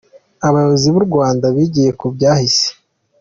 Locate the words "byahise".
2.15-2.67